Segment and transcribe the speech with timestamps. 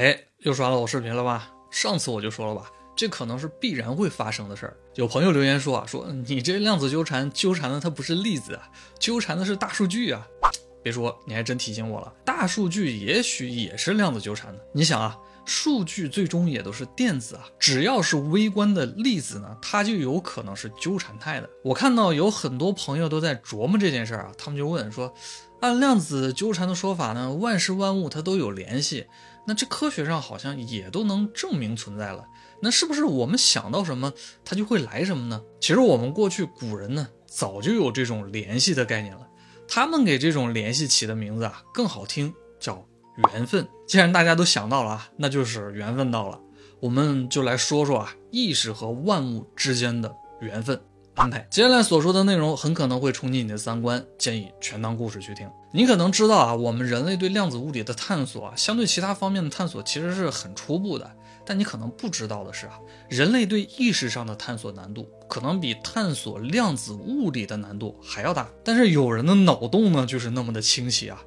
[0.00, 1.52] 哎，又刷到我视频了吧？
[1.70, 4.74] 上次我就说了吧，这可能是必然会发生的事儿。
[4.94, 8.66] 有朋友留言说啊，说你这量子纠缠纠缠的它不是粒子啊，
[8.98, 10.26] 纠缠的是大数据啊。
[10.82, 14.58] 别说，你还真提醒我了，大数据也许也是量子纠缠的。
[14.72, 21.50] 你想啊，数据最终也都是电子啊，只要是微观的粒子呢，它就有可能是纠缠态的。
[21.62, 25.12] 我看到有很多朋友都在琢磨这件事儿啊，他们就问说，
[25.60, 29.06] 按量子纠缠的说法呢，万事万物它都有联系。
[29.46, 32.24] 那这科学上好像也都能证明存在了，
[32.60, 34.12] 那是不是我们想到什么，
[34.44, 35.42] 它就会来什么呢？
[35.60, 39.26] 其实我们过去古人呢，早就有这种联系的概念了，
[39.66, 42.86] 他们给这种联系起的名字啊更好听，叫
[43.32, 43.66] 缘分。
[43.86, 46.38] 既然大家都想到了啊，那就是缘分到了，
[46.78, 50.80] 我们就来说说啊，意识和万物之间的缘分。
[51.20, 55.46] 安排接下来所说的内容很可能会冲击你的三观，建议全当故事去听。
[55.70, 61.10] 你可能知道啊，我们人类对量子物理的探索啊，相对其他方面的探索其实是很初步的。
[61.44, 68.48] 但你可能不知道的是啊，人类对意识上的探索难度可能比探索量子物理的难度还要大。
[68.64, 71.20] 但是有人的脑洞呢，就是那么的清晰啊。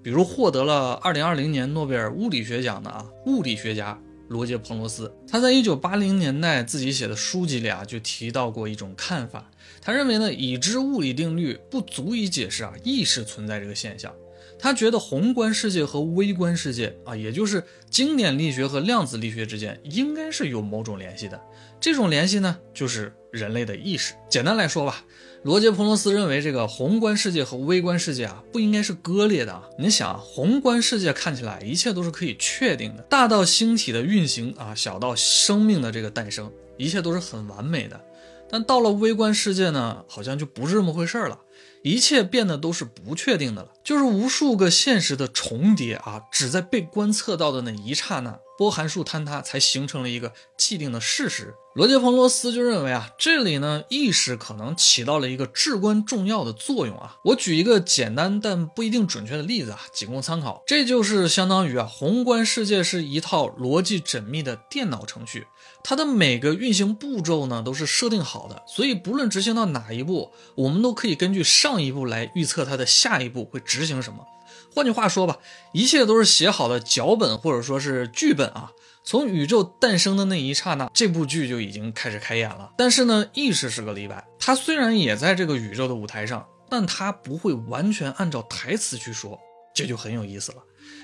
[0.00, 3.98] 比如获得了二零二零年诺贝尔物理学奖的啊，物理学家。
[4.28, 9.50] 罗杰·彭罗斯，他在一九八零年代自己写的书籍里啊，就提到过一种看法。
[9.80, 14.12] 他认为呢，已知物理定律不足以解释啊意识存在这个现象。
[14.58, 21.40] 他觉得宏观世界和微观世界啊，也就是经典力学和量子力学之间，应该是有某种联系的。
[21.80, 24.14] 这种联系呢，就是人类的意识。
[24.28, 25.04] 简单来说吧，
[25.44, 29.62] 罗杰·彭罗斯认为这个宏观世界和微观世界啊，不应该是割裂的啊。
[29.78, 38.00] 你想，宏观世界看起来一切都是可以确定的，大到星体的运行啊，小到生命的这个诞生，一切都是很完美的。
[38.50, 41.38] 但到了微观世界呢，好像就不是这么回事了。
[41.82, 51.54] 一切变得都是不确定的了，就是无数个现实的重叠啊，只在被观测到的那一刹那，波函数坍塌才形成了一个既定的事实。
[51.74, 57.14] 罗杰·彭罗斯就认为啊，这里呢，意识可能起到了一个至关重要的作用啊。
[57.26, 60.64] 我举一个简单但不一定准确的例子啊，仅供参考。
[60.66, 65.46] 这就是相当于啊，宏观世界是一套逻辑缜密的电脑程序。
[65.82, 74.26] 它的每个运行步骤呢都是设定好的，所以不论执行到哪一步，我们都可以根据上一步来预测它的下一步会执行什么。
[74.74, 75.38] 换句话说吧，
[75.72, 78.72] 一切都是写好的脚本或者说是剧本啊。
[79.02, 82.72] 从宇宙诞生的那一刹那，这部剧就已经开始开演了。
[82.76, 89.38] 但是呢，意识是个例外，它虽然也在这个宇宙的舞台上，但它不会完全按照台词去说，
[89.74, 90.58] 这就很有意思了。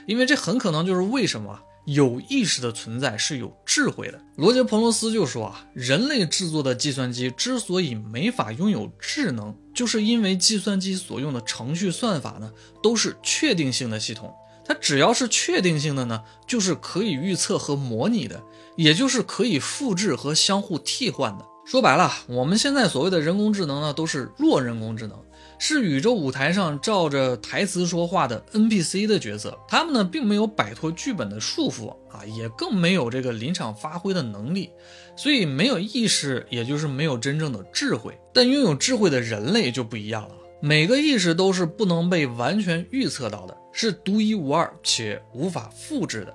[0.07, 1.59] 因为这很可能就是为什么。
[1.85, 4.21] 有意识的存在是有智慧的。
[4.37, 12.53] 罗杰·彭罗斯就说啊，人类制作的计算机之所以没法拥有智能，就是因为计算机所用的程序算法呢，
[12.83, 14.35] 都是确定性的系统。
[14.67, 18.43] 它只要是确定性的呢，就是可以预测和模拟的，
[18.77, 21.45] 也就是可以复制和相互替换的。
[21.65, 25.19] 说白了，我们现在所谓的人工智能呢，都是弱人工智能。
[25.59, 34.69] 是宇宙舞台上照着台词说话的 NPC 的角色，他们呢并没有摆脱剧本的束缚啊，也更没有这个临场发挥的能力，
[35.17, 38.19] 所以没有意识，也就是没有真正的智慧。
[38.35, 46.35] 但拥有智慧的人类就不一样了，每个意识都是不能被完全预测到的，是独一无二且无法复制的。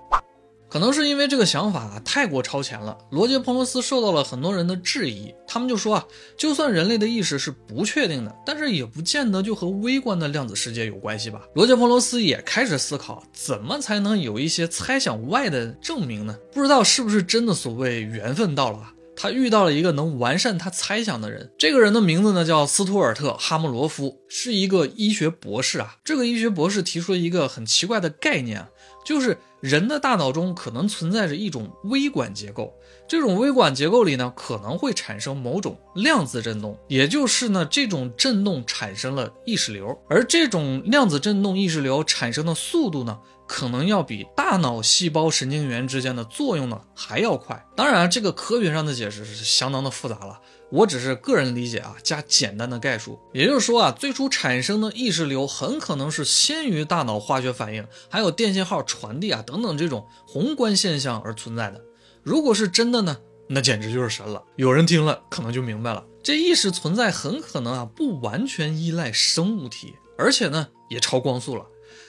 [0.70, 5.34] 可能是因为这个想法太过超前了，罗杰·彭罗斯受到了很多人的质疑。
[5.48, 6.06] 他们就说啊，
[6.38, 11.42] 就算人类的意识是不确定的，但是也不见得就和微观的量子世界有关系吧？
[11.56, 16.38] 罗杰·彭罗斯也开始思考，怎么才能有一些猜想外的证明呢？
[16.54, 21.52] 不知道是不是真的所谓缘分到了，他遇到了一个能完善他猜想的人。
[21.58, 25.98] 这个人的名字呢叫斯图尔特·哈姆罗夫，是一个医学博士啊。
[26.06, 28.66] 这个医学博士提出了一个很奇怪的概念，
[29.06, 29.38] 就是。
[29.62, 32.74] 人的大脑中可能存在着一种微管结构，
[33.10, 43.20] 这种微管结构里呢可能会产生某种量子振动，也就是呢这种振动产生了意识流，而这种量子振动意识流产生的速度呢，
[43.50, 47.66] 可能要比大脑细胞神经元之间的作用呢还要快。
[47.76, 50.40] 当然，这个科学上的解释是相当的复杂了。
[50.72, 53.20] 我只是个人理解啊，加简单的概述。
[53.34, 61.82] 也就是说啊，最初产生的意识流很可能是先于大脑化学反应，还有电信号传递啊等等这种宏观现象而存在的。
[62.22, 64.44] 如果是真的呢，那简直就是神了。
[64.58, 71.66] 有人听了可能就明白了，这意识存在很可能啊不完全依赖生物体，而且呢也超光速了。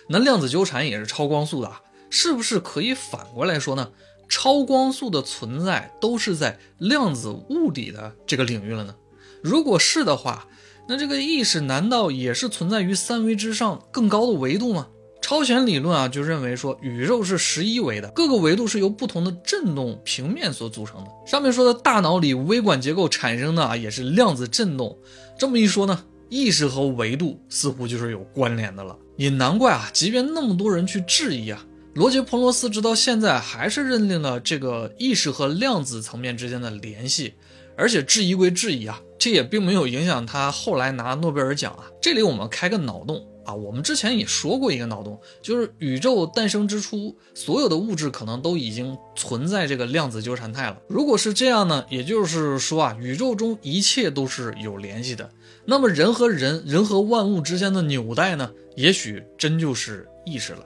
[0.08, 3.90] 那量子纠缠也是超光速的啊，是不是可以反过来说呢？
[4.28, 8.94] 超光速的存在都是在量子物理的这个领域了呢？
[9.42, 10.46] 如果是的话，
[10.88, 14.86] 那这个意识难道也是存在于三维之上更高的维度吗？
[15.20, 21.10] 超弦理论啊，就认为说宇宙是十一维的，各个维度是由不同的振动平面所组成的。
[21.26, 24.96] 上面说的大脑里微管结构产生的啊，也是量子振动。
[25.38, 28.96] 这么一说呢，意识和维度似乎就是有关联的了。
[29.20, 31.62] 也难怪啊，即便那么多人去质疑啊，
[31.92, 37.34] 罗杰·彭罗斯直到现在还是认定了这个意识和量子层面之间的联系。
[37.76, 41.84] 而且质疑归质疑啊，这也并没有影响他后来拿诺贝尔奖啊。
[42.00, 50.78] 这里我们开个脑洞啊，我们之前也说过一个脑洞，就是宇宙诞生之初，所有的物质可能都已经存在这个量子纠缠态了。
[50.88, 55.30] 如果是这样呢，也就是说啊，宇宙中一切都是有联系的。
[55.64, 60.64] 那么人和人，人和万物之间的纽带呢，也许真就是意识了。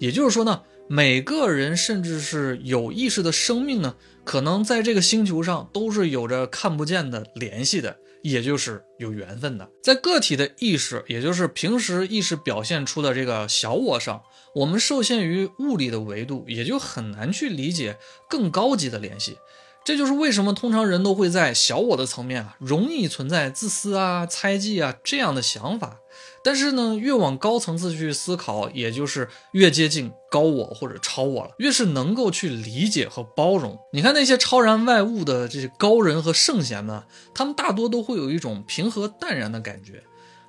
[0.00, 0.62] 也就是说呢。
[0.86, 9.68] 每个人，甚至是有意识的生命呢，可能在这个星球上都是有着看不见的联系的，也就是有缘分的。
[9.82, 14.22] 在个体的意识，也就是平时意识表现出的这个小我上，
[14.54, 17.98] 我们受限于物理的维度，也就很难去理解
[18.30, 19.36] 更高级的联系。
[19.84, 25.98] 这就是为什么通常人都会在小我的层面啊，容易存在自私啊、猜忌啊这样的想法。
[26.42, 33.78] 但是呢，越往高层次去思考，也就是越接近高我或者超我了，越是能够去理解和包容。
[33.92, 40.02] 你看那些超然外物的这些高人和圣贤们，他们大多都会有一种平和淡然的感觉。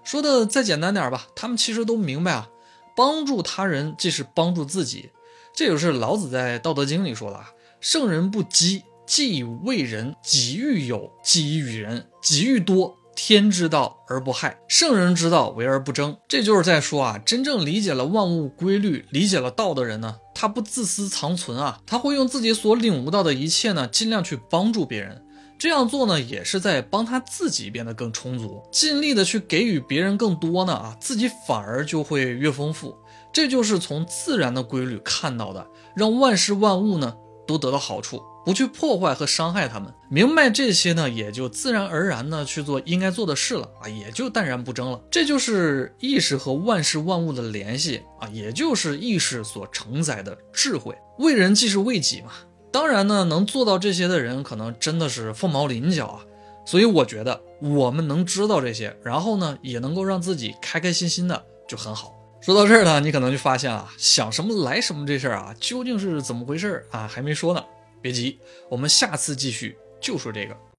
[0.04, 2.50] 说的再简单点吧，他们其实都明白啊，
[2.96, 5.10] 帮助他人即是帮助自己。
[5.54, 12.98] 这就是老子在《道德经》里说的啊：“圣人不积。”既为人，己欲有；己与人，己欲多。
[13.16, 16.18] 天之道而不害，圣人之道为而不争。
[16.28, 25.22] 这就是在说啊，真正理解了万物规律、理解了道的人呢，他不自私藏存啊，他会用自己所领悟到的一切呢，尽量去帮助别人。
[25.58, 32.94] 这样做呢，也是在帮他自己变得更充足，尽力的去给予别人更多呢啊，自己反而就会越丰富。
[33.32, 35.66] 这就是从自然的规律看到的，
[35.96, 37.16] 让万事万物呢
[37.48, 38.22] 都得到好处。
[38.46, 45.02] 不去破坏和伤害他们，明白这些呢，也就自然而然的去做应该做的事了啊，也就淡然不争了。
[45.10, 50.96] 这就是意识和万事万物的联系啊，也就是意识所承载的智慧。
[51.18, 52.32] 为人即是为己嘛。
[52.72, 56.22] 当然呢，能做到这些的人，可能真的是凤毛麟角啊。
[56.68, 62.14] 所以我觉得，我们能知道这些，然后呢，也能够让自己开开心心的，就很好。
[62.42, 67.08] 说到这儿呢，你可能就发现啊，想什么来什么这事儿啊，究竟是怎么回事啊？
[67.08, 67.64] 还没说呢。
[68.06, 70.56] 别急，我们下次继续就说这个。